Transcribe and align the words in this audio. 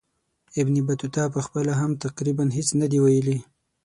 ابن 0.61 0.75
بطوطه 0.87 1.23
پخپله 1.35 1.73
هم 1.81 1.91
تقریبا 2.05 2.45
هیڅ 2.57 2.69
نه 2.79 2.87
دي 2.91 2.99
ویلي. 3.03 3.37